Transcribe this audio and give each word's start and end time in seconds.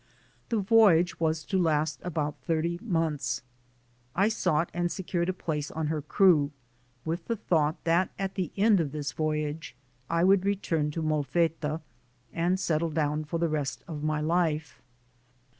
The 0.49 0.57
voyage 0.57 1.19
was 1.19 1.43
to 1.45 1.61
last 1.61 1.99
about 2.01 2.39
thirty 2.39 2.79
months. 2.81 3.43
I 4.15 4.29
sought 4.29 4.71
and 4.73 4.91
secured 4.91 5.29
a 5.29 5.31
place 5.31 5.69
on 5.69 5.89
her 5.93 6.01
crew, 6.01 6.49
with 7.05 7.27
the 7.27 7.35
thought 7.35 7.75
that 7.83 8.09
at 8.17 8.33
the 8.33 8.51
end 8.57 8.79
of 8.79 8.93
this 8.93 9.11
voy 9.11 9.45
age 9.45 9.75
I 10.09 10.23
would 10.23 10.43
return 10.43 10.89
to 10.89 11.03
Molfetta 11.03 11.81
and 12.33 12.59
settle 12.59 12.89
down 12.89 13.25
for 13.25 13.37
the 13.37 13.47
rest 13.47 13.83
of 13.87 14.01
my 14.01 14.21
life. 14.21 14.81